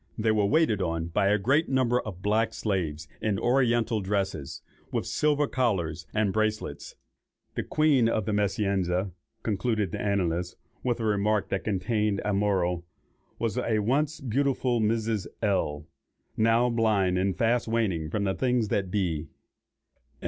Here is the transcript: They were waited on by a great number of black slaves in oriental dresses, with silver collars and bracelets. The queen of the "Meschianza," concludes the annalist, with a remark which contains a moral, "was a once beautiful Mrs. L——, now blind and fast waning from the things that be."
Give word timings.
They 0.17 0.31
were 0.31 0.47
waited 0.47 0.81
on 0.81 1.09
by 1.09 1.27
a 1.27 1.37
great 1.37 1.69
number 1.69 1.99
of 2.01 2.23
black 2.23 2.55
slaves 2.55 3.07
in 3.21 3.37
oriental 3.37 4.01
dresses, 4.01 4.63
with 4.91 5.05
silver 5.05 5.45
collars 5.45 6.07
and 6.11 6.33
bracelets. 6.33 6.95
The 7.53 7.61
queen 7.61 8.09
of 8.09 8.25
the 8.25 8.31
"Meschianza," 8.31 9.11
concludes 9.43 9.91
the 9.91 9.99
annalist, 10.01 10.55
with 10.83 10.99
a 10.99 11.05
remark 11.05 11.51
which 11.51 11.63
contains 11.65 12.19
a 12.25 12.33
moral, 12.33 12.83
"was 13.37 13.59
a 13.59 13.77
once 13.77 14.19
beautiful 14.21 14.81
Mrs. 14.81 15.27
L——, 15.43 15.85
now 16.35 16.67
blind 16.67 17.19
and 17.19 17.37
fast 17.37 17.67
waning 17.67 18.09
from 18.09 18.23
the 18.23 18.33
things 18.33 18.69
that 18.69 18.89
be." 18.89 19.27